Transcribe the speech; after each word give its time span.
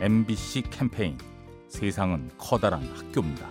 MBC 0.00 0.62
캠페인 0.70 1.18
세상은 1.68 2.30
커다란 2.38 2.82
학교입니다. 2.96 3.46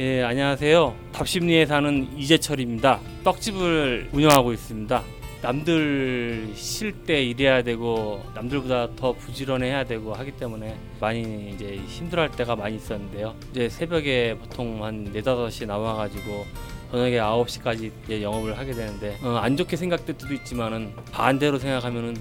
예, 0.00 0.22
안녕하세요. 0.24 0.96
답심리에 1.12 1.64
사는 1.64 2.08
이재철입니다. 2.18 2.98
떡집을 3.22 4.10
운영하고 4.12 4.52
있습니다. 4.52 5.02
남들 5.42 6.50
쉴 6.56 6.92
때 7.04 7.22
일해야 7.22 7.62
되고 7.62 8.20
남들보다 8.34 8.96
더 8.96 9.12
부지런해야 9.12 9.84
되고 9.84 10.12
하기 10.12 10.32
때문에 10.32 10.76
많이 11.00 11.52
이제 11.54 11.76
힘들어할 11.86 12.32
때가 12.32 12.56
많이 12.56 12.74
있었는데요. 12.76 13.36
이제 13.52 13.68
새벽에 13.68 14.36
보통 14.36 14.82
한 14.84 15.12
4, 15.14 15.20
5시 15.20 15.66
나와 15.66 15.94
가지고 15.94 16.46
저녁에 16.90 17.18
9시까지 17.18 17.92
이제 18.04 18.22
영업을 18.22 18.58
하게 18.58 18.72
되는데 18.72 19.18
어, 19.22 19.36
안 19.36 19.56
좋게 19.56 19.76
생각될 19.76 20.18
때도 20.18 20.34
있지만은 20.34 20.92
반대로 21.12 21.58
생각하면은 21.58 22.16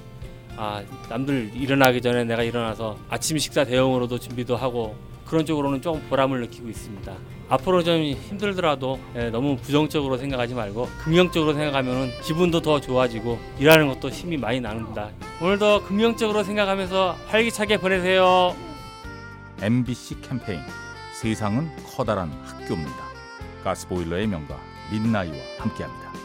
아, 0.58 0.84
남들 1.10 1.52
일어나기 1.54 2.02
전에 2.02 2.24
내가 2.24 2.44
일어나서 2.44 2.98
아침 3.10 3.38
식사 3.38 3.64
대용으로도 3.64 4.20
준비도 4.20 4.56
하고 4.56 4.96
그런 5.26 5.46
쪽으로는 5.46 5.82
조금 5.82 6.02
보람을 6.10 6.42
느끼고 6.42 6.70
있습니다. 6.70 7.14
앞으로 7.50 7.84
좀 7.84 8.02
힘들더라도 8.02 9.00
예, 9.16 9.30
너무 9.30 9.58
부정적으로 9.58 10.18
생각하지 10.18 10.54
말고 10.56 10.88
긍정적으로 11.04 11.54
생각하면 11.54 12.10
기분도 12.24 12.62
더 12.62 12.80
좋아지고 12.80 13.40
일하는 13.60 13.88
것도 13.88 14.10
힘이 14.10 14.38
많이 14.38 14.60
나는다. 14.60 15.10
오늘도 15.42 15.84
긍정적으로 15.84 16.44
생각하면서 16.44 17.18
활기차게 17.28 17.78
보내세요. 17.78 18.56
MBC 19.62 20.22
캠페인 20.22 20.60
세상은 21.22 21.70
커다란 21.96 22.32
학교입니다. 22.46 23.06
가스보일러의 23.64 24.28
명가 24.28 24.58
민나이와 24.92 25.36
함께합니다. 25.60 26.25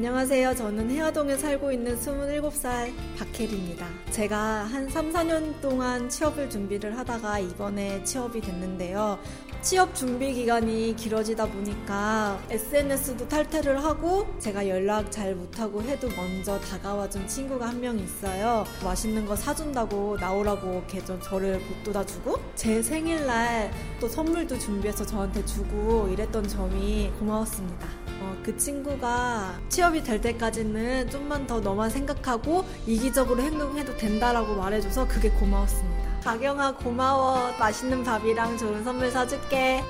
안녕하세요. 0.00 0.54
저는 0.56 0.90
해화동에 0.90 1.38
살고 1.38 1.72
있는 1.72 1.98
27살 1.98 2.92
박혜리입니다. 3.16 3.86
제가 4.10 4.36
한 4.64 4.86
3, 4.90 5.10
4년 5.10 5.58
동안 5.62 6.06
취업을 6.10 6.50
준비를 6.50 6.98
하다가 6.98 7.38
이번에 7.38 8.04
취업이 8.04 8.42
됐는데요. 8.42 9.18
취업 9.62 9.94
준비 9.94 10.34
기간이 10.34 10.94
길어지다 10.96 11.46
보니까 11.46 12.38
SNS도 12.50 13.26
탈퇴를 13.26 13.82
하고 13.82 14.26
제가 14.38 14.68
연락 14.68 15.10
잘 15.10 15.34
못하고 15.34 15.80
해도 15.82 16.10
먼저 16.14 16.60
다가와준 16.60 17.26
친구가 17.26 17.66
한 17.68 17.80
명 17.80 17.98
있어요. 17.98 18.66
맛있는 18.84 19.24
거 19.24 19.34
사준다고 19.34 20.18
나오라고 20.20 20.84
계속 20.86 21.22
저를 21.22 21.58
붙돋아 21.82 22.04
주고 22.04 22.36
제 22.54 22.82
생일날 22.82 23.70
또 23.98 24.06
선물도 24.08 24.58
준비해서 24.58 25.06
저한테 25.06 25.42
주고 25.46 26.06
이랬던 26.08 26.46
점이 26.48 27.12
고마웠습니다. 27.18 28.05
어, 28.46 28.52
그 28.52 28.56
친구가 28.56 29.58
취업이 29.68 30.04
될 30.04 30.20
때까지는 30.20 31.10
좀만 31.10 31.48
더 31.48 31.60
너만 31.60 31.90
생각하고 31.90 32.64
이기적으로 32.86 33.42
행동해도 33.42 33.96
된다라고 33.96 34.54
말해줘서 34.54 35.08
그게 35.08 35.28
고마웠습니다. 35.30 36.20
가경아 36.20 36.76
고마워. 36.76 37.52
맛있는 37.58 38.04
밥이랑 38.04 38.56
좋은 38.56 38.84
선물 38.84 39.10
사줄게. 39.10 39.82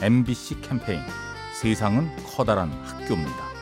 MBC 0.00 0.62
캠페인 0.62 1.00
세상은 1.60 2.10
커다란 2.24 2.70
학교입니다. 2.84 3.52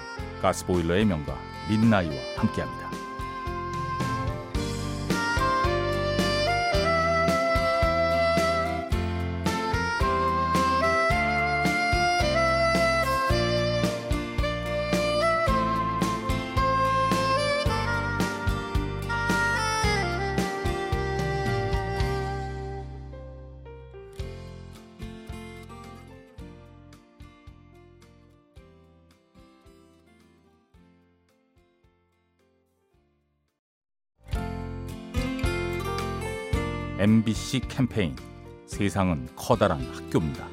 가스보일러의 0.41 1.05
명가 1.05 1.37
민나이와 1.69 2.15
함께합니다. 2.37 3.00
MBC 37.01 37.61
캠페인 37.61 38.15
세상은 38.67 39.27
커다란 39.35 39.81
학교입니다. 39.81 40.47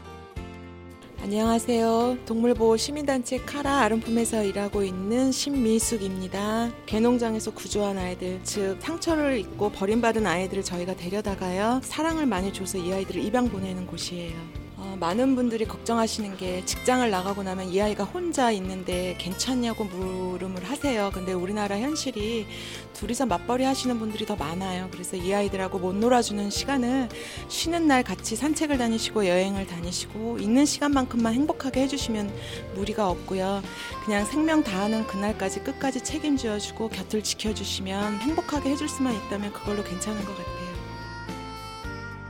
안녕하세요. 1.21 2.19
동물보호 2.25 2.77
시민단체 2.77 3.39
카라 3.39 3.81
아름품에서 3.81 4.45
일하고 4.45 4.81
있는 4.81 5.33
신미숙입니다. 5.33 6.71
개농장에서 6.85 7.51
구조한 7.51 7.97
아이들, 7.97 8.39
즉 8.43 8.77
상처를 8.79 9.39
입고 9.39 9.73
버림받은 9.73 10.25
아이들을 10.25 10.63
저희가 10.63 10.95
데려다가요. 10.95 11.81
사랑을 11.83 12.25
많이 12.25 12.53
줘서 12.53 12.77
이 12.77 12.93
아이들을 12.93 13.21
입양 13.25 13.49
보내는 13.49 13.85
곳이에요. 13.85 14.66
어, 14.79 14.95
많은 14.99 15.35
분들이 15.35 15.65
걱정하시는 15.65 16.37
게 16.37 16.63
직장을 16.63 17.09
나가고 17.09 17.41
나면 17.41 17.69
이 17.69 17.81
아이가 17.81 18.03
혼자 18.03 18.51
있는데 18.51 19.15
괜찮냐고 19.17 19.85
물음을 19.85 20.63
하세요. 20.65 21.09
근데 21.11 21.33
우리나라 21.33 21.79
현실이 21.79 22.45
둘이서 22.93 23.25
맞벌이 23.25 23.63
하시는 23.63 23.97
분들이 23.97 24.27
더 24.27 24.35
많아요. 24.35 24.87
그래서 24.91 25.17
이 25.17 25.33
아이들하고 25.33 25.79
못 25.79 25.95
놀아주는 25.95 26.51
시간을 26.51 27.09
쉬는 27.47 27.87
날 27.87 28.03
같이 28.03 28.35
산책을 28.35 28.77
다니시고 28.77 29.25
여행을 29.25 29.65
다니시고 29.65 30.37
있는 30.37 30.65
시간만큼만 30.65 31.33
행복하게 31.33 31.81
해주시면 31.81 32.31
무리가 32.75 33.09
없고요. 33.09 33.63
그냥 34.05 34.25
생명 34.25 34.63
다하는 34.63 35.07
그날까지 35.07 35.61
끝까지 35.61 36.03
책임져주고 36.03 36.89
곁을 36.89 37.23
지켜주시면 37.23 38.19
행복하게 38.19 38.69
해줄 38.69 38.87
수만 38.87 39.15
있다면 39.15 39.53
그걸로 39.53 39.83
괜찮은 39.83 40.23
것 40.23 40.37
같아요. 40.37 40.57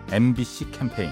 MBC 0.09 0.71
캠페인 0.71 1.11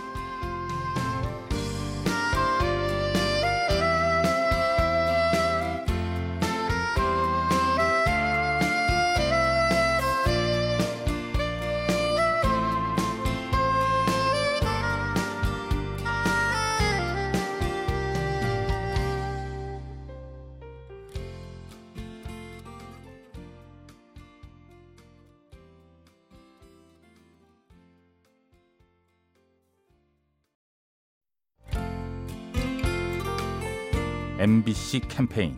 MBC 34.41 35.01
캠페인 35.01 35.55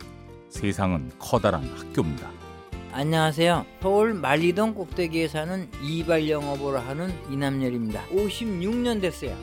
세상은 0.50 1.10
커다란 1.18 1.64
학교입니다. 1.74 2.30
안녕하세요. 2.92 3.64
서울 3.80 4.12
만리동 4.12 4.74
꼭대기에 4.74 5.28
사는 5.28 5.70
이발 5.82 6.28
영업을 6.28 6.86
하는 6.86 7.10
이남열입니다. 7.30 8.04
56년 8.08 9.00
됐어요. 9.00 9.34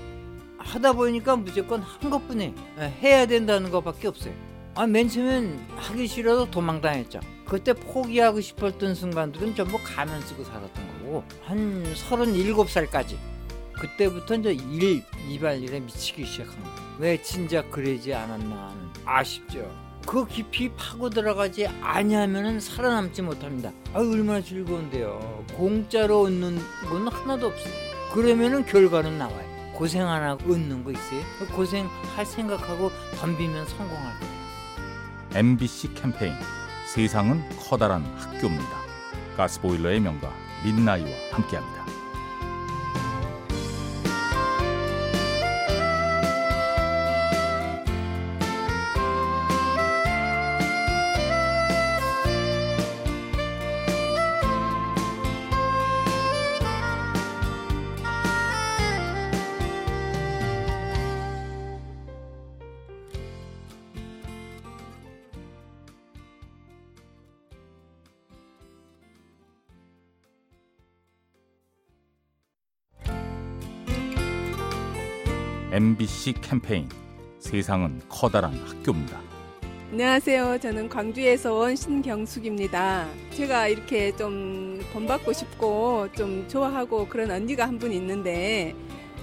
하다 0.59 0.93
보니까 0.93 1.37
무조건 1.37 1.81
한 1.81 2.11
것뿐이에요. 2.11 2.53
해야 3.01 3.25
된다는 3.25 3.71
것밖에 3.71 4.09
없어요. 4.09 4.31
아, 4.75 4.85
맨 4.85 5.09
처음엔 5.09 5.59
하기 5.75 6.05
싫어서 6.05 6.51
도망다녔죠. 6.51 7.19
그때 7.43 7.73
포기하고 7.73 8.41
싶었던 8.41 8.93
순간들은 8.93 9.55
전부 9.55 9.79
가면 9.83 10.21
쓰고 10.21 10.43
살았던 10.43 10.99
거고 10.99 11.23
한 11.45 11.83
37살까지 11.95 13.15
그때부터 13.81 14.35
이제 14.35 14.53
일 14.53 15.03
이발 15.27 15.59
일에 15.63 15.79
미치기 15.79 16.23
시작한 16.23 16.53
거예요. 16.61 16.75
왜 16.99 17.21
진작 17.21 17.71
그러지 17.71 18.13
않았나 18.13 18.75
아쉽죠. 19.05 19.67
그 20.05 20.27
깊이 20.27 20.69
파고 20.69 21.09
들어가지 21.09 21.65
아니하면은 21.65 22.59
살아남지 22.59 23.23
못합니다. 23.23 23.71
아 23.93 23.99
얼마나 23.99 24.39
즐거운데요. 24.39 25.45
공짜로 25.55 26.21
얻는 26.21 26.59
건 26.87 27.07
하나도 27.07 27.47
없어요. 27.47 27.73
그러면은 28.13 28.65
결과는 28.65 29.17
나와요. 29.17 29.49
고생 29.73 30.07
안 30.07 30.21
하고 30.21 30.53
얻는 30.53 30.83
거 30.83 30.91
있어요? 30.91 31.21
고생할 31.55 32.25
생각하고 32.25 32.91
덤비면 33.19 33.65
성공할 33.67 34.19
거예요. 34.19 34.31
MBC 35.33 35.95
캠페인 35.95 36.35
세상은 36.93 37.41
커다란 37.57 38.03
학교입니다. 38.17 38.81
가스보일러의 39.37 40.01
명가 40.01 40.31
민나이와 40.63 41.09
함께합니다. 41.31 41.90
MBC 75.71 76.33
캠페인 76.41 76.89
세상은 77.39 78.01
커다란 78.09 78.53
학교입니다. 78.65 79.19
안녕하세요. 79.91 80.59
저는 80.59 80.89
광주에서 80.89 81.53
온 81.55 81.75
신경숙입니다. 81.75 83.07
제가 83.33 83.67
이렇게 83.67 84.15
좀 84.15 84.81
본받고 84.93 85.31
싶고 85.33 86.09
좀 86.13 86.45
좋아하고 86.47 87.07
그런 87.07 87.31
언니가 87.31 87.67
한 87.67 87.79
분 87.79 87.91
있는데 87.93 88.75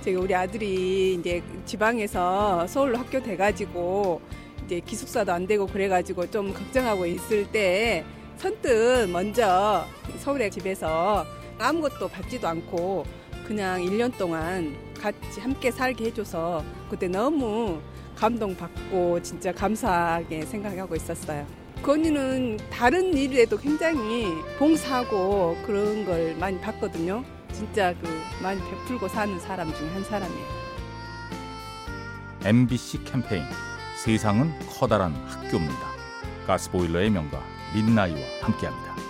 제가 0.02 0.20
우리 0.20 0.34
아들이 0.34 1.14
이제 1.14 1.42
지방에서 1.66 2.66
서울로 2.66 2.98
학교 2.98 3.22
돼가지고 3.22 4.20
이제 4.64 4.80
기숙사도 4.80 5.32
안 5.32 5.46
되고 5.46 5.66
그래가지고 5.66 6.30
좀 6.30 6.52
걱정하고 6.52 7.06
있을 7.06 7.50
때 7.50 8.04
선뜻 8.38 9.08
먼저 9.10 9.84
서울에 10.18 10.48
집에서 10.50 11.26
아무것도 11.58 12.08
받지도 12.08 12.46
않고 12.48 13.04
그냥 13.46 13.80
1년 13.82 14.16
동안 14.18 14.76
같이 14.98 15.40
함께 15.40 15.70
살게 15.70 16.06
해줘서 16.06 16.64
그때 16.90 17.08
너무 17.08 17.80
감동받고 18.16 19.22
진짜 19.22 19.52
감사하게 19.52 20.44
생각하고 20.44 20.96
있었어요. 20.96 21.46
그 21.82 21.92
언니는 21.92 22.58
다른 22.70 23.16
일에도 23.16 23.56
굉장히 23.56 24.26
봉사하고 24.58 25.56
그런 25.64 26.04
걸 26.04 26.34
많이 26.36 26.60
봤거든요. 26.60 27.24
진짜 27.52 27.94
그 28.00 28.08
많이 28.42 28.60
베풀고 28.60 29.08
사는 29.08 29.38
사람 29.40 29.72
중에 29.74 29.88
한 29.90 30.04
사람이에요. 30.04 30.58
MBC 32.44 33.04
캠페인 33.04 33.44
세상은 34.04 34.52
커다란 34.68 35.12
학교입니다. 35.26 35.88
가스보일러의 36.46 37.10
명가 37.10 37.42
민나이와 37.74 38.18
함께합니다. 38.42 39.07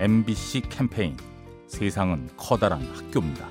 MBC 0.00 0.62
캠페인 0.68 1.16
세상은 1.66 2.28
커다란 2.36 2.82
학교입니다. 2.94 3.48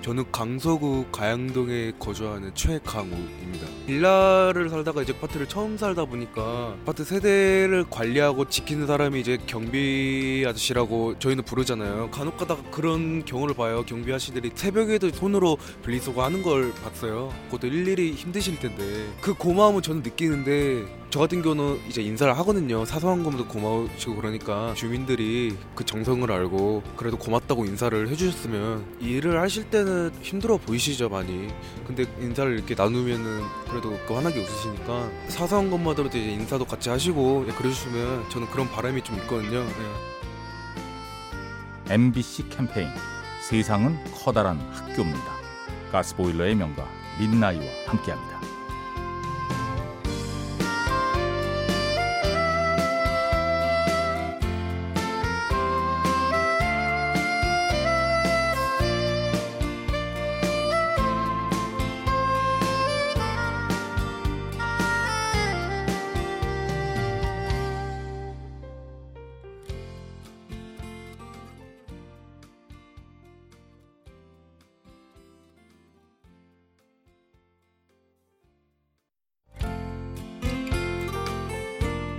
저는 0.00 0.32
강서구 0.32 1.04
가양동에 1.12 1.92
거주하는 1.98 2.52
최강우입니다. 2.54 3.66
빌라를 3.86 4.68
살다가 4.68 5.02
이제 5.02 5.12
아파트를 5.12 5.46
처음 5.46 5.76
살다 5.76 6.06
보니까 6.06 6.74
아파트 6.82 7.04
세대를 7.04 7.84
관리하고 7.88 8.48
지키는 8.48 8.86
사람이 8.86 9.20
이제 9.20 9.38
경비 9.46 10.44
아저씨라고 10.48 11.18
저희는 11.20 11.44
부르잖아요. 11.44 12.10
간혹 12.10 12.36
가다가 12.38 12.62
그런 12.70 13.24
경우를 13.24 13.54
봐요. 13.54 13.84
경비 13.86 14.12
아저씨들이 14.12 14.52
새벽에도 14.54 15.10
손으로 15.10 15.58
분리수거 15.82 16.24
하는 16.24 16.42
걸 16.42 16.72
봤어요. 16.82 17.32
그것도 17.50 17.68
일일이 17.68 18.14
힘드실 18.14 18.58
텐데 18.58 19.08
그 19.20 19.34
고마움은 19.34 19.82
저는 19.82 20.02
느끼는데 20.02 21.01
저 21.12 21.20
같은 21.20 21.42
경우는 21.42 21.82
이제 21.90 22.00
인사를 22.00 22.34
하거든요. 22.38 22.86
사소한 22.86 23.22
것도 23.22 23.46
고마우시고 23.46 24.16
그러니까 24.16 24.72
주민들이 24.72 25.54
그 25.74 25.84
정성을 25.84 26.32
알고 26.32 26.82
그래도 26.96 27.18
고맙다고 27.18 27.66
인사를 27.66 28.08
해주셨으면 28.08 28.96
일을 28.98 29.38
하실 29.38 29.68
때는 29.68 30.10
힘들어 30.22 30.56
보이시죠 30.56 31.10
많이. 31.10 31.48
근데 31.86 32.06
인사를 32.18 32.54
이렇게 32.54 32.74
나누면은 32.74 33.42
그래도 33.68 33.98
그 34.08 34.14
환하게 34.14 34.40
웃으시니까 34.40 35.10
사소한 35.28 35.70
것마저도 35.70 36.08
이제 36.08 36.18
인사도 36.18 36.64
같이 36.64 36.88
하시고 36.88 37.44
예, 37.46 37.52
그러시면 37.52 38.30
저는 38.30 38.46
그런 38.46 38.70
바람이 38.70 39.02
좀 39.02 39.16
있거든요. 39.16 39.66
예. 41.88 41.92
MBC 41.92 42.48
캠페인 42.48 42.88
세상은 43.42 44.02
커다란 44.14 44.58
학교입니다. 44.72 45.30
가스보일러의 45.92 46.54
명가 46.54 46.88
민나이와 47.20 47.66
함께합니다. 47.86 48.51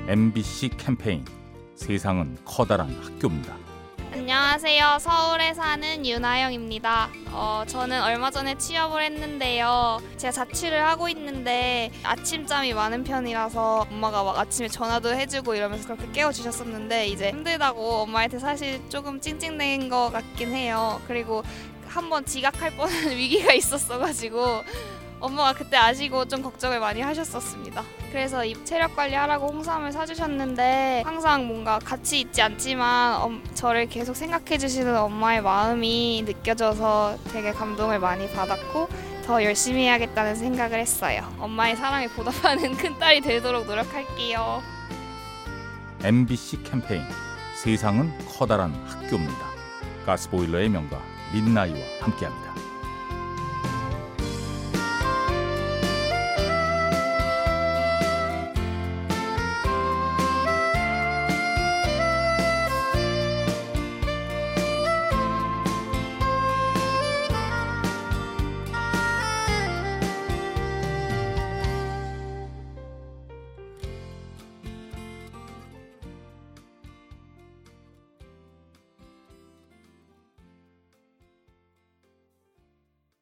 MBC 0.06 0.72
캠페인 0.78 1.24
세상은 1.76 2.38
커다란 2.44 2.90
학교입니다. 3.02 3.56
안녕하세요. 4.12 4.98
서울에 5.00 5.54
사는 5.54 6.06
윤아영입니다. 6.06 7.10
어, 7.32 7.64
저는 7.66 8.04
얼마 8.04 8.30
전에 8.30 8.58
취업을 8.58 9.02
했는데요. 9.02 10.02
제가 10.18 10.32
자취를 10.34 10.86
하고 10.86 11.08
있는데 11.08 11.90
아침잠이 12.04 12.74
많은 12.74 13.06
편이라서 13.06 13.88
엄마가 13.90 14.24
막 14.26 14.38
아침에 14.38 14.68
전화도 14.68 15.16
해주고 15.16 15.56
이러면서 15.56 15.96
그렇게 15.96 16.12
깨워주셨었는데 16.12 17.08
이제 17.08 17.30
힘들다고 17.30 18.02
엄마한테 18.02 18.40
사실 18.40 18.82
조금 18.90 19.22
찡찡댄 19.22 19.88
것 19.88 20.12
같긴 20.12 20.50
해요. 20.54 21.02
그리고 21.08 21.44
한번 21.88 22.26
지각할 22.26 22.76
뻔한 22.76 23.10
위기가 23.16 23.54
있었어가지고 23.54 24.64
엄마가 25.24 25.54
그때 25.54 25.78
아시고 25.78 26.26
좀 26.26 26.42
걱정을 26.42 26.82
많이 26.82 27.00
하셨었습니다. 27.00 27.82
그래서 28.12 28.44
이 28.44 28.54
체력 28.66 28.94
관리하라고 28.94 29.48
홍삼을 29.48 29.94
사주셨는데 29.94 31.04
항상 31.06 31.48
뭔가 31.48 31.80
같이 31.80 32.20
있지 32.20 32.42
않지만 32.42 33.22
엄, 33.22 33.42
저를 33.54 33.88
계속 33.88 34.18
생각해 34.18 34.58
주시는 34.58 34.98
엄마의 34.98 35.42
마음이 35.42 36.24
느껴져서 36.28 37.18
되게 37.32 37.54
감동을 37.54 38.00
많이 38.00 38.30
받았고 38.34 38.90
더 39.26 39.42
열심히 39.42 39.84
해야겠다는 39.84 40.36
생각을 40.36 40.78
했어요. 40.80 41.34
엄마의 41.40 41.78
사랑에 41.78 42.08
보답하는 42.10 42.76
큰 42.76 43.00
딸이 43.00 43.22
되도록 43.22 43.66
노력할게요. 43.66 44.62
MBC 46.04 46.64
캠페인 46.64 47.02
세상은 47.56 48.12
커다란 48.28 48.74
학교입니다. 48.86 49.54
가스보일러의 50.06 50.68
명가 50.68 51.02
민나이와 51.32 51.80
함께합니다. 52.02 52.53